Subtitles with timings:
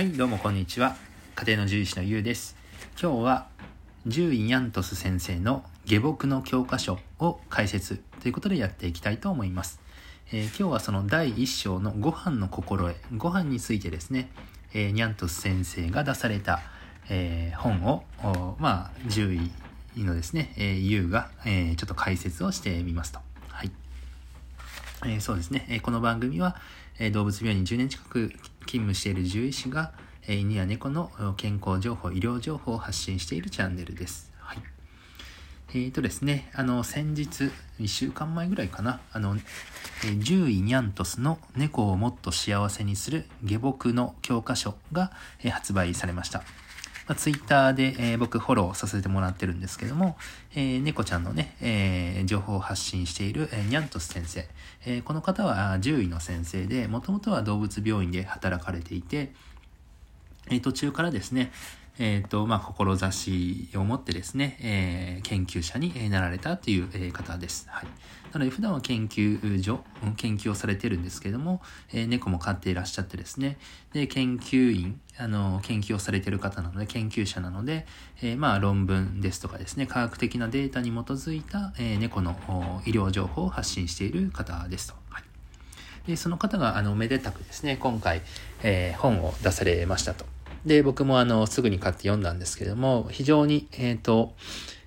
[0.00, 0.96] はい、どうもこんにちは。
[1.34, 2.56] 家庭の獣医師のゆうです。
[2.98, 3.48] 今日は、
[4.08, 9.78] 獣医ニャントス先生の下僕の教科書を解説ということでやっていきたいと思います。
[10.32, 14.30] えー今日はその第1章のご飯の心得、ご飯についてですね、
[14.72, 16.62] えーニャントス先生が出された、
[17.10, 18.04] えー本を、
[18.58, 19.34] まあ、獣
[19.96, 23.20] 医のですね、えー、ゆうが、えーちょっと解説をしてみますと。
[23.48, 23.70] はい。
[25.04, 26.56] えーそうですね、えーこの番組は、
[26.98, 28.32] えー動物病院に10年近く
[28.66, 29.92] 勤務している獣医師が、
[30.26, 34.30] え犬や猫の健康情報、医療情報を発信しているチャンネルです。
[34.38, 34.58] はい。
[35.70, 39.36] えーとですね、あの、先日、1週間前ぐらいかな、あの、
[40.04, 46.42] え獣医ニャントスの猫をもっと幸せにする下僕の教科書が、え発売されました。
[47.10, 50.16] まあ、ツイッターで、えー僕フォローさせてもらってるんですけども、
[50.54, 54.46] えー猫ちゃんのね、えー情報を発信している、えーニャントス先生。
[54.86, 59.32] えーこの方は獣医の先生で、もともとは動物病院で働かれていて、
[60.50, 61.50] えー途中からですね、
[62.02, 67.66] えっ、と、まあ、志を持ってですね、えー研究者になられたという、方です。
[67.68, 67.86] はい。
[68.32, 69.84] なので、普段は研究所、
[70.16, 71.60] 研究をされてるんですけれども、
[71.92, 73.58] えー猫も飼っていらっしゃってですね、
[73.92, 77.86] で、研究員、あの、研究をされてる方なので、研究者なので、
[78.22, 84.94] えーまあ、論文ですとかですね、科学的なデータに基づいた、えー猫の医療情報を発信している方ですと。
[85.10, 85.24] はい。
[86.06, 88.22] で、その方が、あの、めでたくですね、今回、
[88.62, 90.39] えー本を出されましたと。
[90.66, 94.34] で、僕もあの、すぐに買って読んだんですけれども、非常に、えっ、と、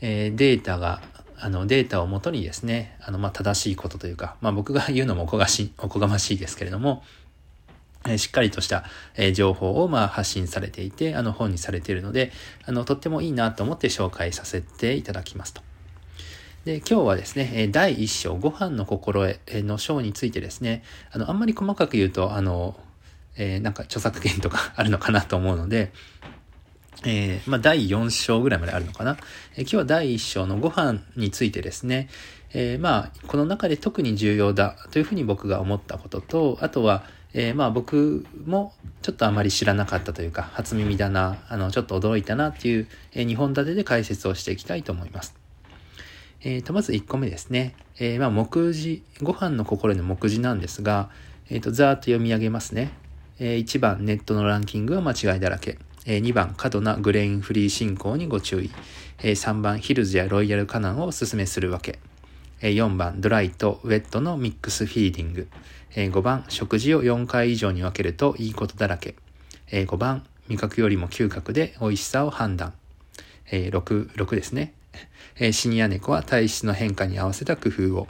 [0.00, 1.00] えーデータが、
[1.38, 7.02] あの、データをもとにですね、あの、ま、正しいことというか、まあ、僕が言うのもおこがし、おこがましいですけれども、
[8.06, 8.84] えーしっかりとした、
[9.16, 12.32] えー情報を、ま、発信されていて、あの、本にされているので、
[12.66, 15.62] あの、とってもいいなと思って紹介させていただきますと。
[16.64, 22.78] で、今日はですね、第1章、ご飯の心得の章についてですね、あの、あんまり細かく言うと、あの、
[23.36, 25.92] えーなんか著作権とか あるのかなと思うので、
[27.04, 29.16] えーまあ、第4章ぐらいまであるのかな。
[29.56, 32.08] えー今日は第1章のご飯についてですね、
[32.52, 37.04] えーまあ、この中で特に重要だというふうに僕が思ったことと、あとは、
[37.36, 38.72] えまあ僕も
[39.02, 45.34] ちょっとあまり知らなかったというか、初耳だな、あの、ちょっと驚いたなっていう、え2本立てで解説をしていきたいと思います。
[46.42, 47.74] えーと、まず1個目ですね。
[47.98, 51.10] えまあ、目次、ご飯の心の目次なんですが、
[51.50, 52.92] えっ、と、ざーっと読み上げますね。
[53.40, 55.78] え1番、ネットのランキングは間違いだらけ。
[56.06, 58.70] え2番、過度なグレインフリー進行にご注意。
[59.22, 61.98] え3番、ヒルズやロイヤルカナンをお勧めするわけ。
[62.60, 65.48] え4番、ドライとウェットのミックスフィーディング。
[65.96, 69.16] え5番、食事を4回以上に分けるといいことだらけ。
[69.70, 72.72] え5番、味覚よりも嗅覚で美味しさを判断。
[73.50, 74.74] え6、6ですね。
[75.52, 78.06] シニア猫は体質の変化に合わせた工夫を。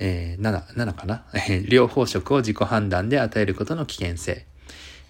[0.00, 1.24] えー7、7かな、
[1.68, 4.46] 両方食を自己判断で与えることの危険性。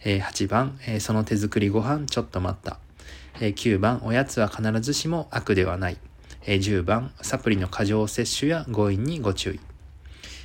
[0.05, 2.79] えー8番、えーその手作りご飯ちょっと待った。
[3.41, 5.99] えー9番、おやつは必ずしも悪ではない。
[6.47, 9.61] えー10番、サプリの過剰摂取や誤飲にご注意。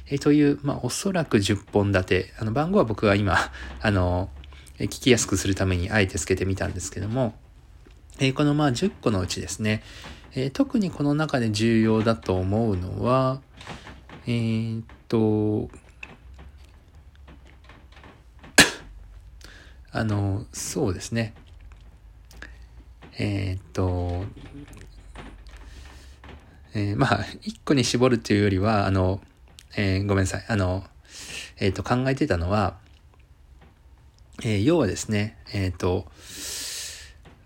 [0.07, 2.33] えーという、まあ、おそらく10本立て。
[2.39, 3.37] あの、番号は僕は今、
[3.81, 7.35] あの、ー聞きやすくするためにあえてつけてみたんですけども、
[8.19, 9.81] えーこのまあ10個のうちですね、
[10.35, 13.39] えー特にこの中で重要だと思うのは、
[14.25, 15.69] えーっと、
[19.91, 21.33] あの、そうですね。
[23.19, 24.25] えーっと、
[26.73, 29.21] えーまあ、一個に絞るっていうよりは、あの、
[29.75, 30.45] えーごめんなさい。
[30.47, 30.85] あの、
[31.57, 32.77] えーっと、考えてたのは、
[34.41, 36.09] えー要はですね、えっと、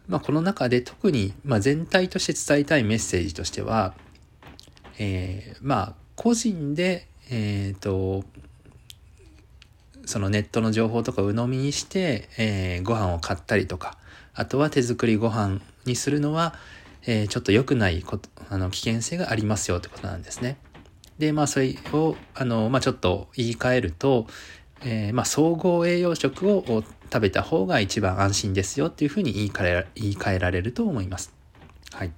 [0.08, 3.96] まあ、この中で特に、まあ、全体として伝えたいメッセージとしては、
[5.00, 8.25] えまあ、個人で、えっ、と、
[10.05, 13.97] そのネットの情報とか鵜呑みにして、えーご飯を買ったりとか、
[14.33, 16.55] あとは手作りご飯にするのは、
[17.05, 20.57] えーちょっと良くないこと、あの、危険性がありますよってことなんですね。
[21.19, 24.25] で、まあ、それを、あの、まあ、ちょっと言い換えると、
[24.81, 31.31] えーまあ、総合栄養食を食べた方が一番安心ですよっていうふうに言い換え言い換えられると思います。
[31.91, 32.11] はい。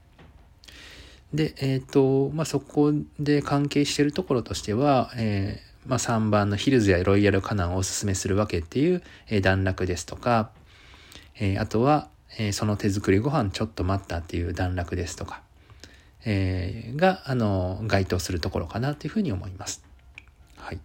[1.34, 10.50] で、えっ、と、まあ、そこで関係しているところとしては、えーまあ、3番のヒルズやロイヤルカナンをお勧めするわけっていう、えー段落ですとか、
[11.40, 15.42] えーあとは、えーその手作りご飯ちょっと待ったっていう段落ですとか、
[16.26, 19.84] えーが、あの、該当するところかなというふうに思います。
[20.58, 20.80] はい。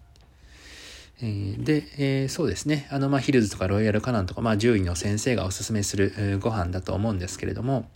[1.21, 2.87] えーで、えーそうですね。
[2.91, 7.89] あの、まあ、ヒルズとかロイヤルカナンとか、まあ、獣医の先生がおすすめするご飯だと思うんですけれども、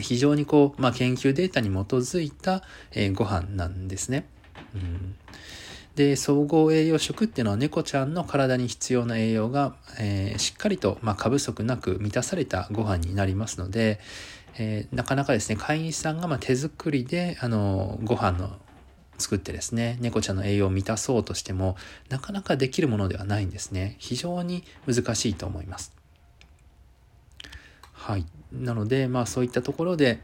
[0.00, 2.62] 非常にこう、まあ、研究データに基づいた、
[2.92, 4.26] えーご飯なんですね。
[4.74, 5.16] うん、
[5.94, 14.00] で、総合栄養食っていうのは猫ちゃんの体に必要な栄養が、えー、しっかりと、まあ、過不足なく満たされたご飯になりますので、
[14.58, 18.58] えー、なかなかですね、飼い主さんがま手作りで、あの、ご飯の
[19.18, 21.76] 作ってですね、猫ちゃんの栄養を満たそうとしても、
[22.08, 23.96] なかなかできるものではないんですね。
[23.98, 25.92] 非常に難しいと思います。
[27.92, 28.26] はい。
[28.52, 30.20] なので、まあそういったところで、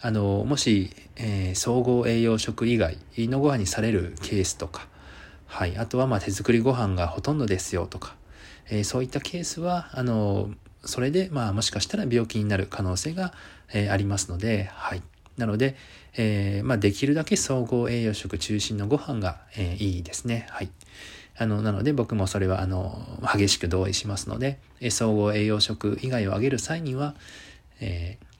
[0.00, 4.86] あの、もし、えー、総合栄養食以外のご飯にされるケースとか、
[5.46, 5.78] はい。
[5.78, 8.16] あとは、まあ、手作りご飯がほとんどですよとか、
[8.68, 10.50] えー、そういったケースは、あの、
[10.84, 13.32] それで、まあ、もしかしたら病気になる可能性が、
[13.72, 15.02] えー、ありますので、はい。
[15.38, 15.76] なので、
[16.16, 20.46] えー、まあ、できるだけ総合栄養食中心のご飯が、えー、いいですね。
[20.50, 20.70] はい。
[21.36, 27.14] あの、なので僕もそれは、あの、激しく同意しますので、え総合栄養食以外を挙げる際には、
[27.80, 28.34] えー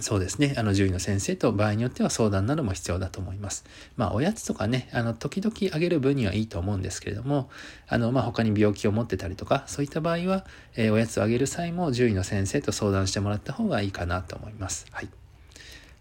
[0.00, 0.54] そうですね。
[0.58, 3.64] あの、獣医の先生と場合によっては相談なども必要だと思います。
[3.96, 7.48] まあ、おやつとかね、あの、時々あげる分にはいいと思うんですけれども、
[7.88, 10.44] あの、まあ、他に病気を持ってたりとか、そういった場合は、
[10.76, 14.86] えー、おやつをあげる際も獣医の先生と相談してもらった方がいいかなと思います。
[14.90, 15.08] はい。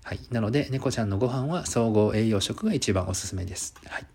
[0.04, 0.19] はい。
[0.30, 3.75] なので、猫ちゃんのご飯は総合栄養食が一番おすすめです。
[3.88, 4.06] はい。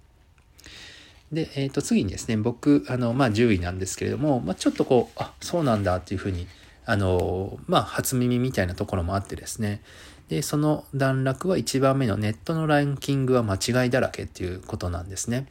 [1.33, 6.47] で、えっ、ー、と、次にですね、僕、あの、まあ、獣医なんですけれども、まあ、ちょっとこう、あ、そうなんだっていうふうに、
[6.87, 9.83] あの、まあ、初耳みたいなところもあってですね。
[10.29, 15.47] で、その段落は1番目のネットのランキングは間違いだらけっていうことなんですね。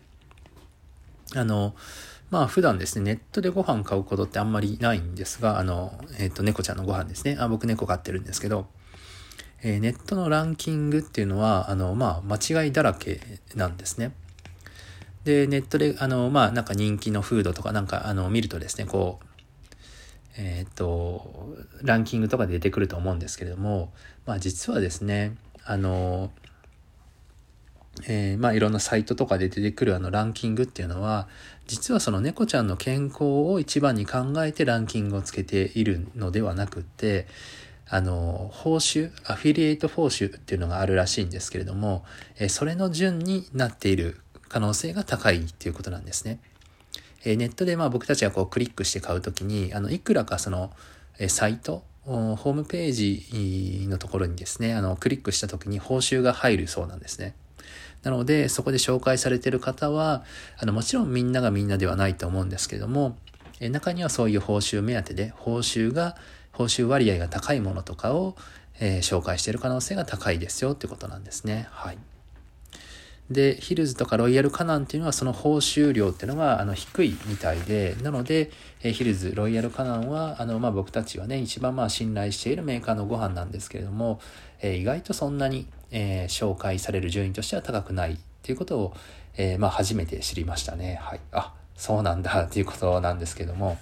[1.36, 1.76] あの、
[2.32, 7.38] まあ普段ですね、ネットでご飯買うことってあんまりないんですが、あの、えっ、ー、と、猫ちゃんのご飯ですね。
[7.40, 8.68] あ、僕猫飼ってるんですけど、
[9.62, 13.20] えー、ネットのランキングっていうのは、あの、まあ間違いだらけ
[13.56, 14.12] なんですね。
[15.24, 19.26] で、ネットで、あの、まあなんか人気のフードとかなんか、あの、見るとですね、こう、
[20.42, 23.92] えっ、と、ランキングとかで出てくると思うんですけれども、
[24.26, 26.32] まあ実はですね、あの、
[28.08, 31.28] えー、まあいろんなサイトとかで出てくるあのランキングっていうのは、
[31.68, 37.28] 実はその猫ちゃんの健康を一番に考えてランキングをつけているのではなくって、
[37.90, 42.06] あの、報酬、アフィリエイト報酬っていうのがあるらしいんですけれども、
[42.38, 46.40] えー、それの順になっている可能性が高いっていうことなんですね。
[47.26, 50.72] えネットでまあ僕たちがこうクリックして買うときに、あの、いくらかその、
[51.18, 57.36] えサイト、ホームページのところにですね、あの、クリックしたときに報酬が入るそうなんですね。
[58.04, 60.24] なので、そこで紹介されてる方は、
[60.58, 63.18] あの、もちろんみんながみんなではないと思うんですけども、
[63.60, 66.16] え中にはそういう報酬目当てで、報酬が、
[66.54, 68.36] 報酬割合が高いものとかを、
[68.80, 71.68] えー、紹介している可能性が高いですよってことなんですね。
[71.72, 71.98] はい。
[73.30, 84.20] で、ヒルズとかロイヤルカナンっていうのはその報酬量っていうのがあの低いみたいで、なので、えヒルズ、ロイヤルカナンは、あの、まあ、僕たちはね、一番まあ信頼しているメーカーのご飯なんですけれども、
[84.62, 88.94] え意外とそんなに、えー、紹介される順位としては高くないっていうことを、
[89.38, 91.00] えー、まあ、初めて知りましたね。
[91.02, 91.20] はい。
[91.32, 93.78] あ、そうなんだっていうことなんですけども、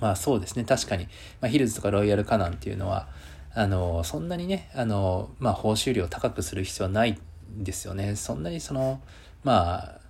[0.00, 1.04] まあそうですね、確かに、
[1.40, 3.08] まあ、ヒルズとかロイヤルカナンっていうのは、
[3.54, 7.18] あの、そんなにね、あの、まあ、報酬量を高くする必要はない
[7.58, 8.16] ですよね。
[8.16, 9.00] そんなにその、
[9.44, 10.00] まあ、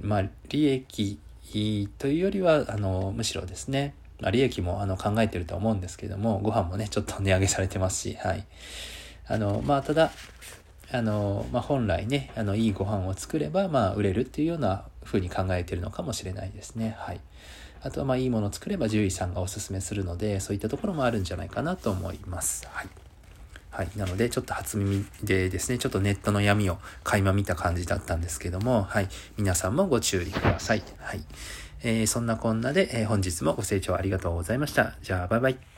[0.00, 1.18] まあ、利益
[1.98, 8.44] というよりは、あの、むしろですね、まあ、利益もあの考えてると思うんですけども、ご飯もね、ちょっと値上げされてますし、はい。
[9.26, 10.10] あの、まあ、ただ、
[10.90, 16.96] あの、まあ、本来ね、あの、いいご飯を作れば、まあ、売れるっていうような風に考えてるのかもしれないですね。
[16.98, 17.20] はい。
[17.82, 22.66] あとは、まあ、いいものを作れば獣医さんがおすすめするので、そういったところもあるんじゃないかなと思います。
[22.70, 23.07] はい。
[23.78, 23.90] はい。
[23.94, 29.08] なので、ちょっと初耳でですね、ちょっとネットの闇を垣間見た感じだったんですけども、はい。
[29.36, 30.82] 皆さんもご注意ください。
[30.98, 31.20] はい。
[31.84, 34.96] えー、そんなこんなで、えー、本日もご清聴ありがとうございました。
[35.00, 35.77] じゃあ、バイバイ。